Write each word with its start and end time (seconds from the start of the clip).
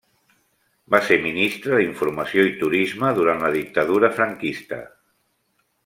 Va 0.93 1.01
ser 1.09 1.17
ministre 1.25 1.77
d'Informació 1.81 2.47
i 2.53 2.57
Turisme 2.63 3.13
durant 3.21 3.47
la 3.47 3.53
dictadura 3.61 4.11
franquista. 4.19 4.85